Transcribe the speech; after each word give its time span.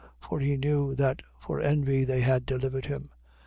27:18. 0.23 0.27
For 0.29 0.39
he 0.39 0.57
knew 0.57 0.95
that 0.95 1.21
for 1.45 1.59
envy 1.61 2.03
they 2.05 2.21
had 2.21 2.47
delivered 2.47 2.87
him. 2.87 3.11